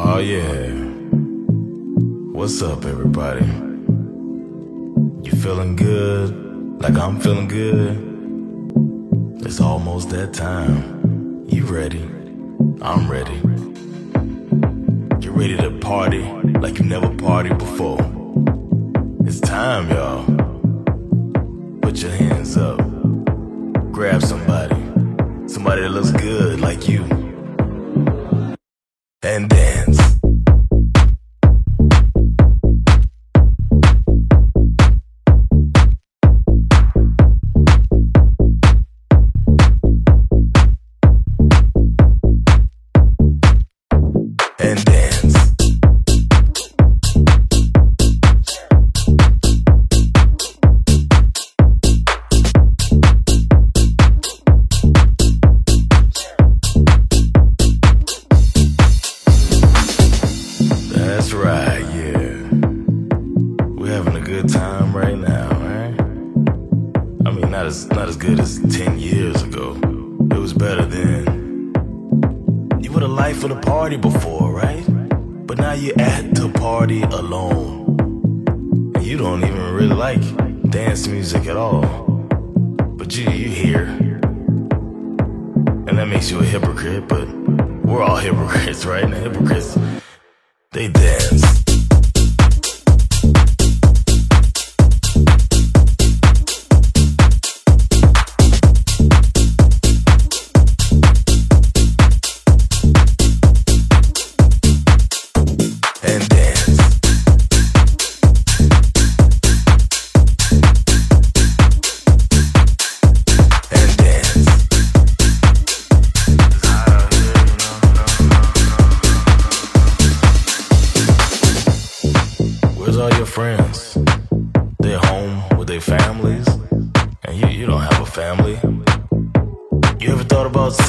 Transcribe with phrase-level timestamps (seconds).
[0.00, 0.70] Oh, yeah.
[2.32, 3.44] What's up, everybody?
[5.24, 6.80] You feeling good?
[6.80, 7.96] Like I'm feeling good?
[9.44, 11.44] It's almost that time.
[11.48, 12.08] You ready?
[12.80, 13.34] I'm ready.
[15.18, 16.22] Get ready to party
[16.60, 17.98] like you never party before.
[19.26, 20.24] It's time, y'all.
[21.82, 22.78] Put your hands up.
[23.90, 24.76] Grab somebody.
[25.48, 27.02] Somebody that looks good like you.
[29.24, 29.77] And then.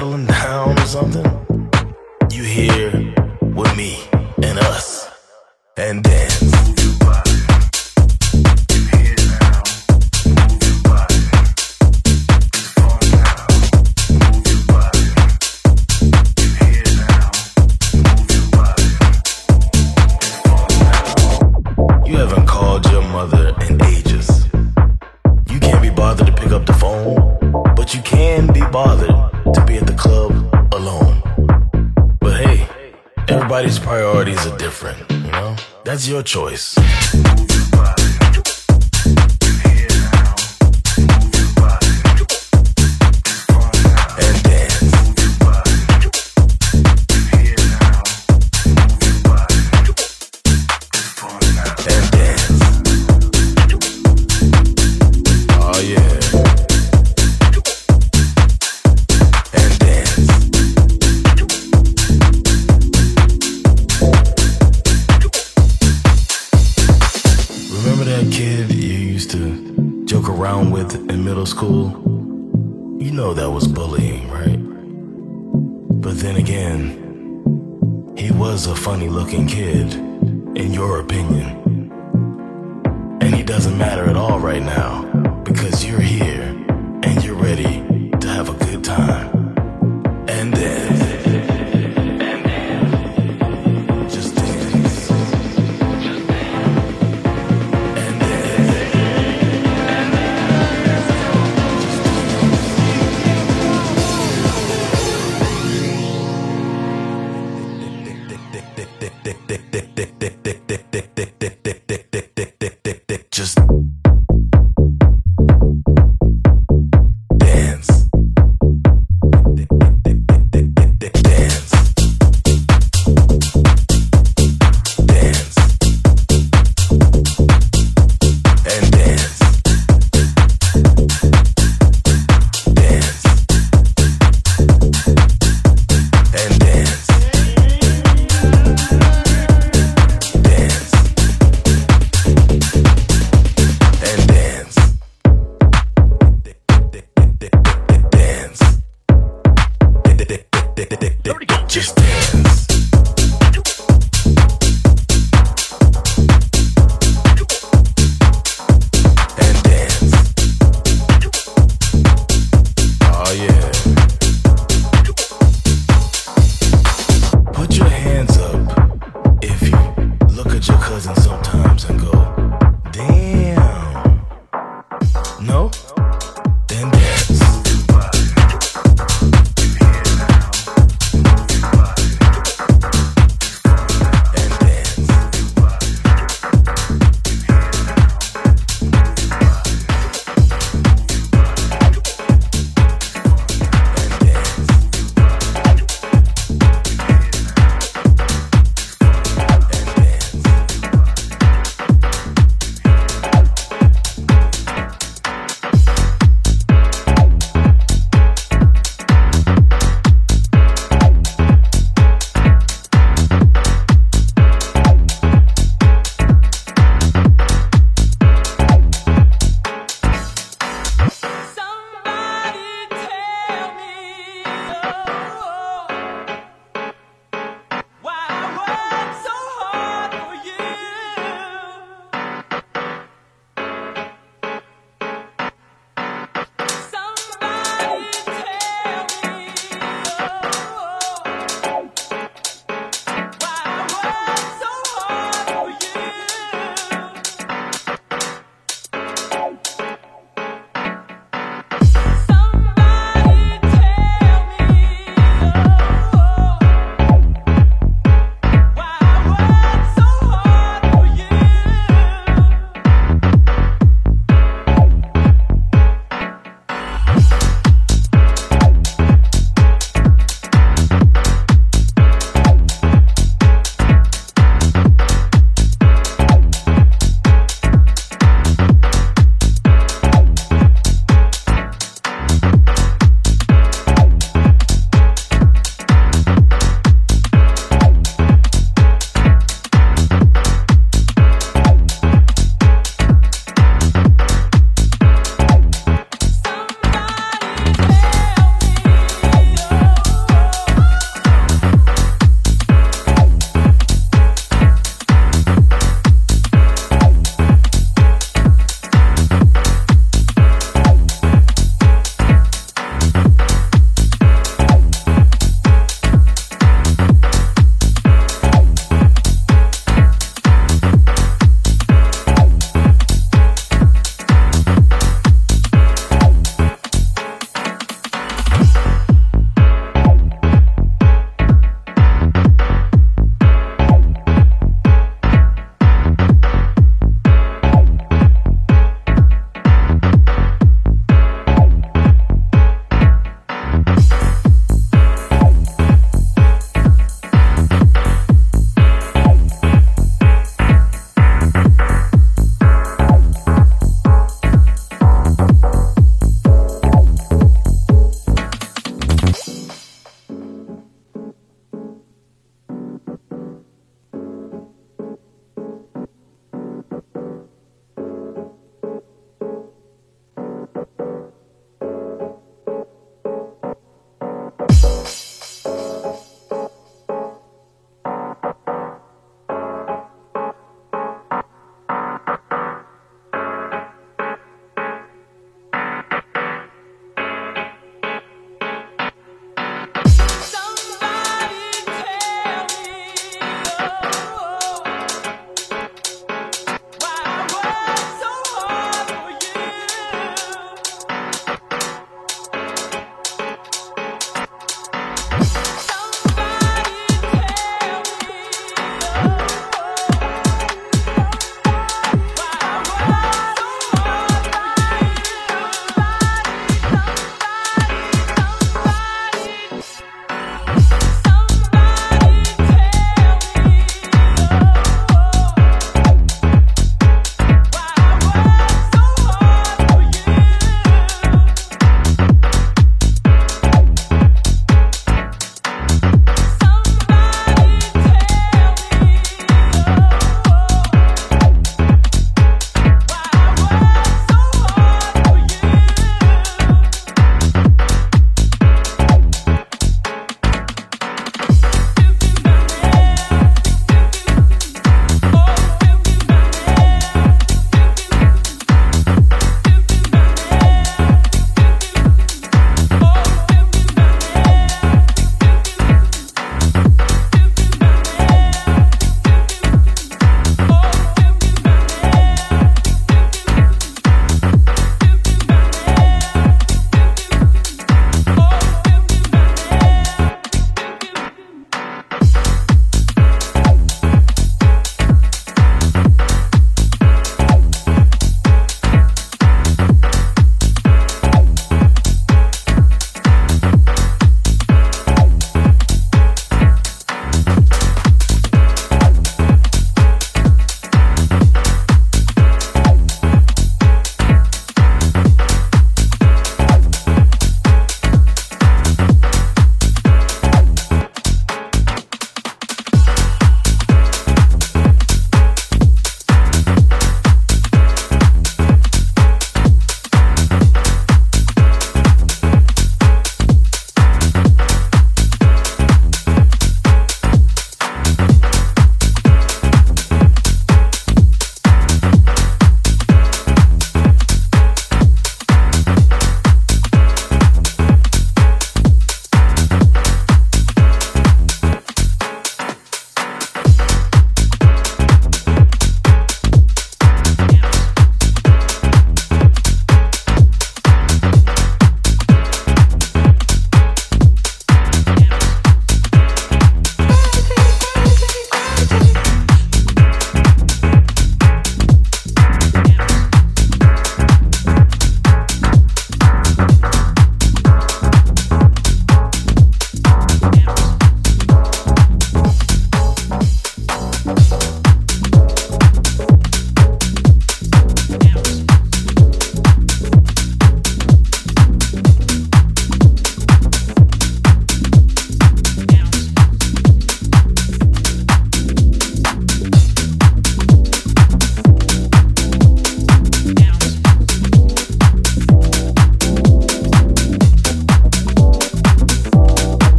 [0.00, 0.29] settling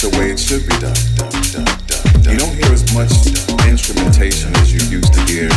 [0.00, 0.96] the way it should be done.
[2.24, 3.12] You don't hear as much
[3.68, 5.48] instrumentation as you used to hear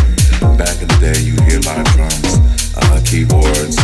[0.59, 1.15] back in the day.
[1.23, 2.43] You hear live drums,
[2.75, 3.79] uh, keyboards,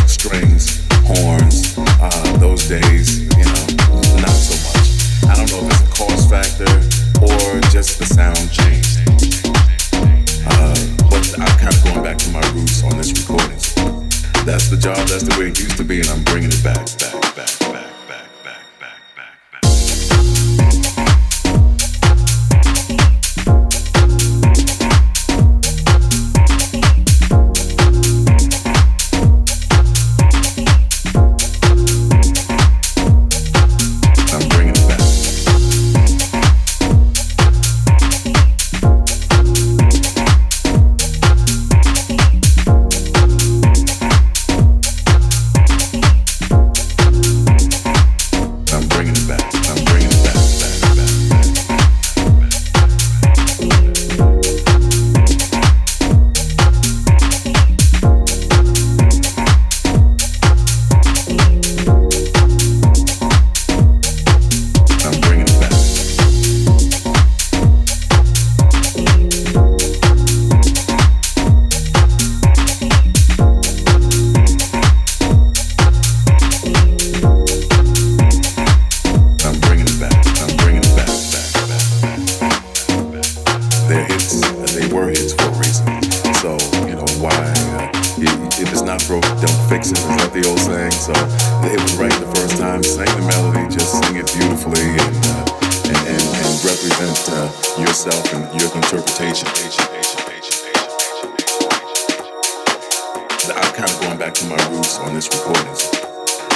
[103.80, 105.64] kind of going back to my roots on this recording.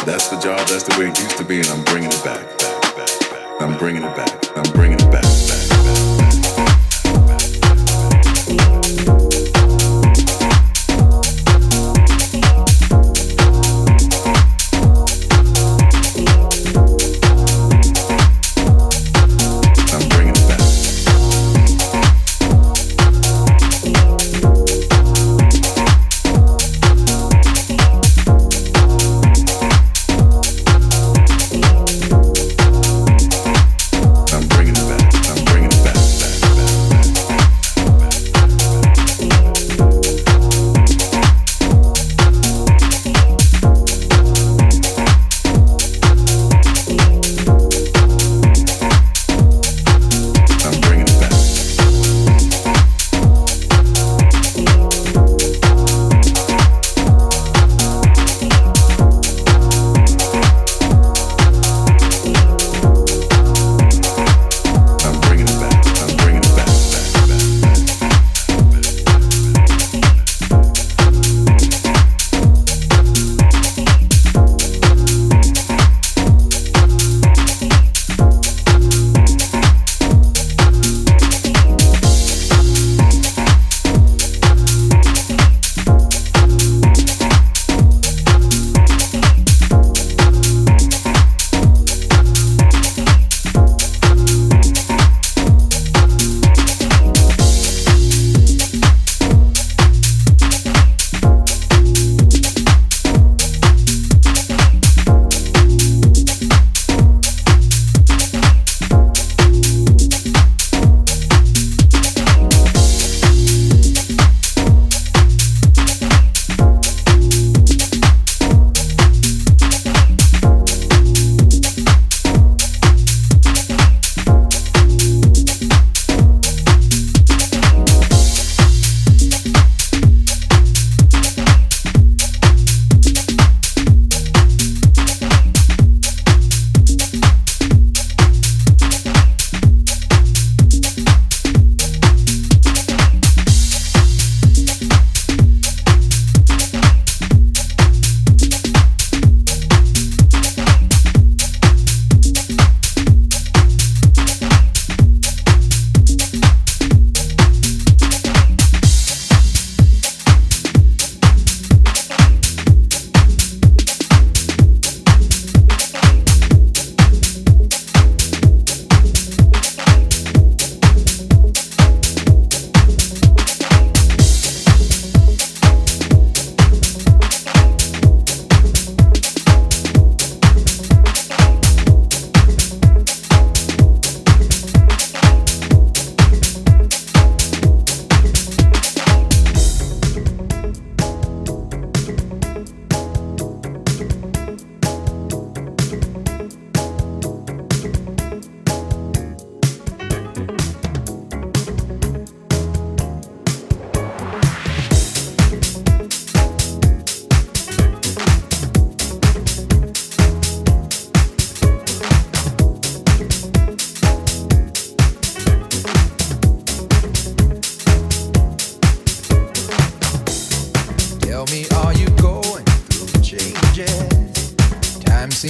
[0.05, 0.69] That's the job.
[0.69, 3.63] That's the way it used to be, and I'm bringing it back, back, back, back.
[3.63, 4.57] I'm bringing it back.
[4.57, 5.74] I'm bringing it back, back.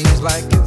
[0.03, 0.65] This life you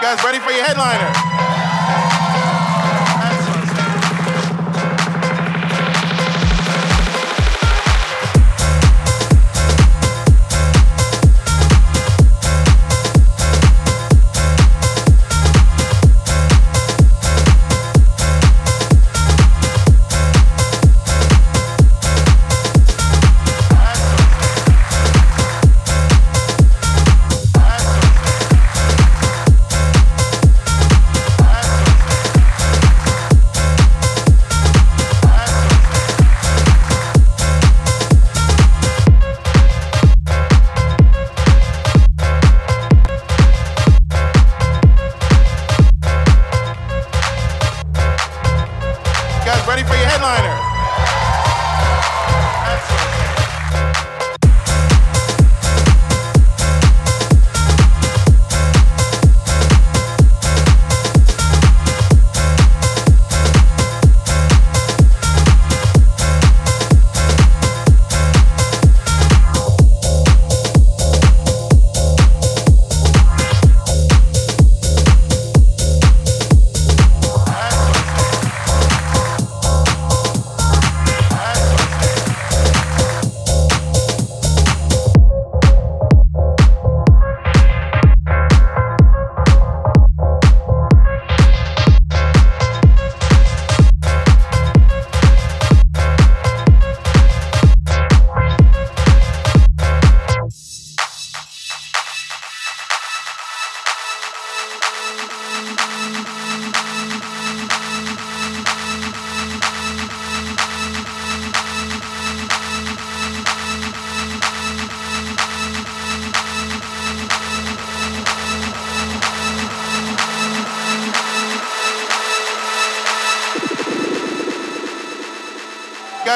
[0.00, 1.55] guys ready for your headliner?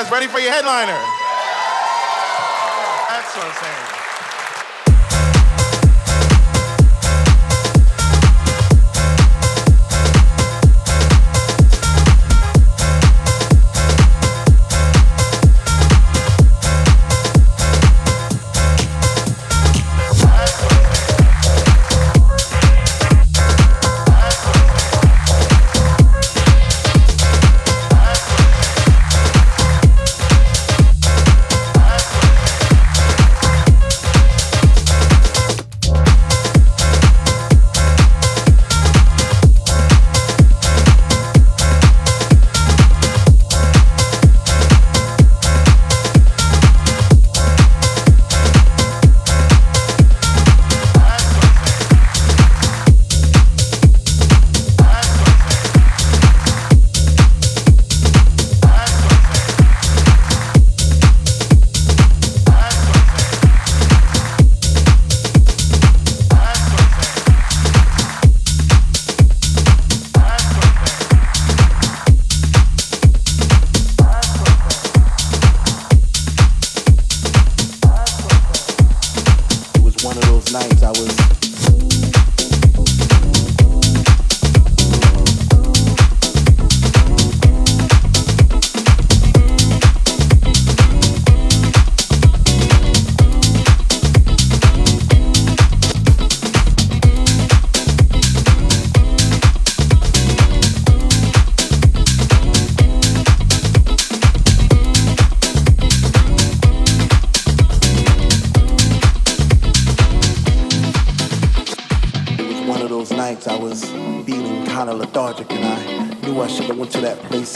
[0.01, 0.97] Guys ready for your headliner?
[3.11, 4.00] That's what I'm saying.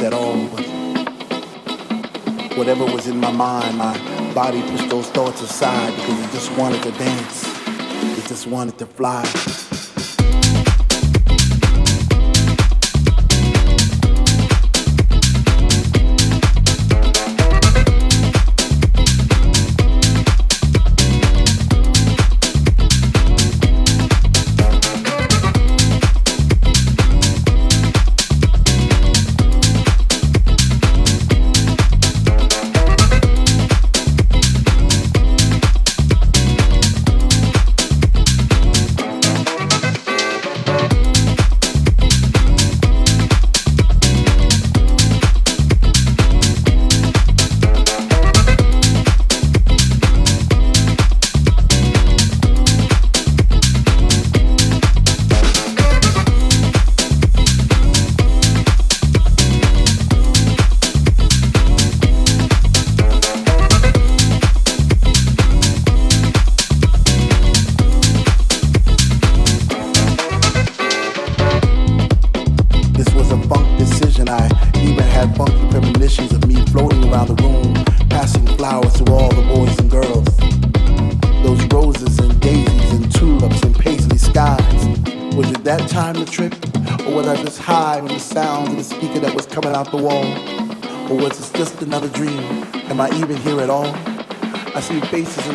[0.00, 0.46] At all.
[0.48, 0.66] But
[2.56, 6.82] whatever was in my mind, my body pushed those thoughts aside because it just wanted
[6.82, 7.44] to dance.
[8.18, 9.73] It just wanted to fly.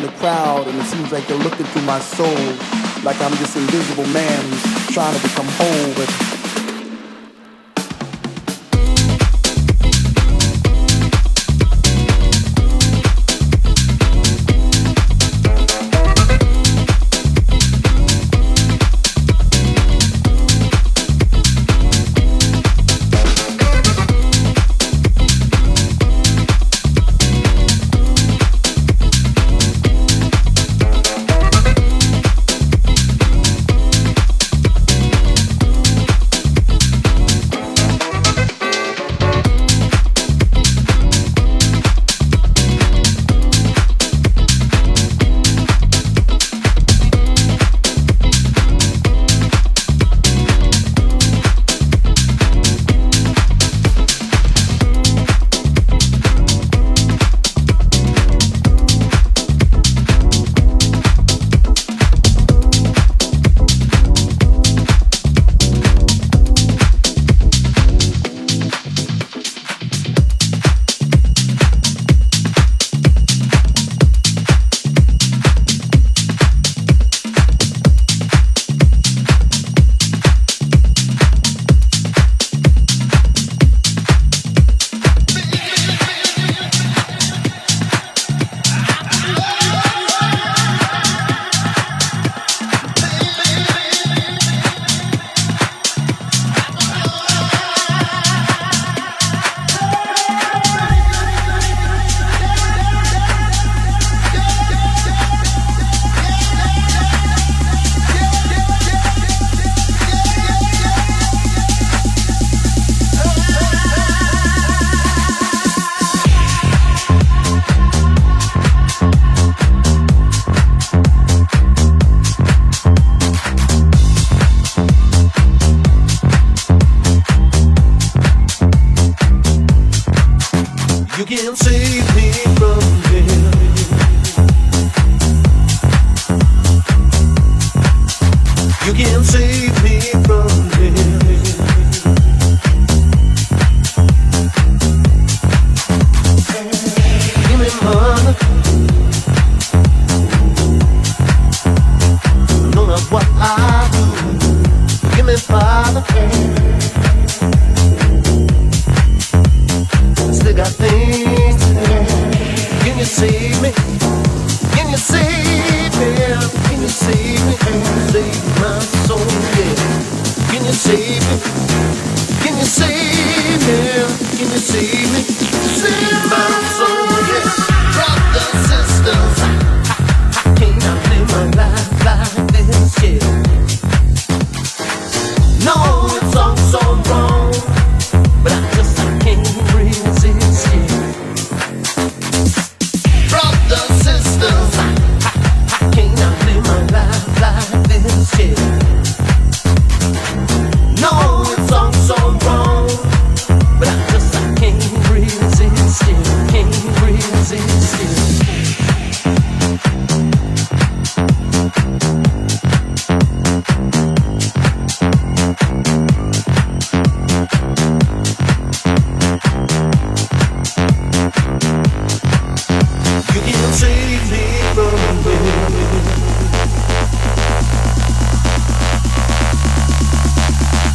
[0.00, 2.26] In the crowd and it seems like they're looking through my soul
[3.04, 6.39] like I'm this invisible man who's trying to become whole but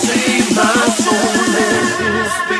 [0.00, 1.16] Save my soul,
[1.58, 2.59] it is.